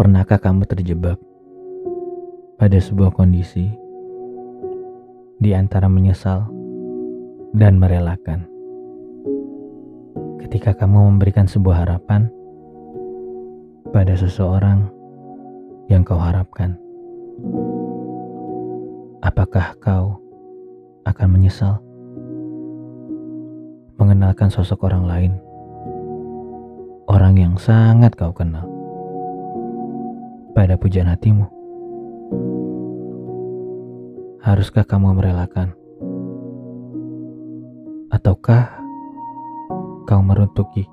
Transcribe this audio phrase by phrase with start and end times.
[0.00, 1.20] Pernahkah kamu terjebak
[2.56, 3.68] pada sebuah kondisi
[5.36, 6.48] di antara menyesal
[7.52, 8.48] dan merelakan?
[10.40, 12.32] Ketika kamu memberikan sebuah harapan
[13.92, 14.88] pada seseorang
[15.92, 16.80] yang kau harapkan,
[19.20, 20.16] apakah kau
[21.04, 21.76] akan menyesal
[24.00, 25.32] mengenalkan sosok orang lain?
[27.04, 28.69] Orang yang sangat kau kenal
[30.60, 31.48] pada pujian hatimu?
[34.44, 35.72] Haruskah kamu merelakan?
[38.12, 38.68] Ataukah
[40.04, 40.84] kau meruntuki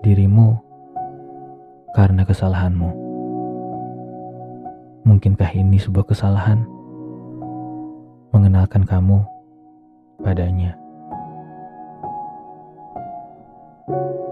[0.00, 0.56] dirimu
[1.92, 2.88] karena kesalahanmu?
[5.04, 6.64] Mungkinkah ini sebuah kesalahan
[8.32, 9.20] mengenalkan kamu
[10.24, 10.80] padanya?
[13.82, 14.31] thank you